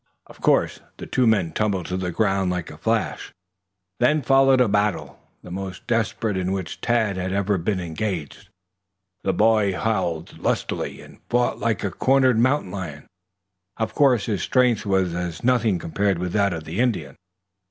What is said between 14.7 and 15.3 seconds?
was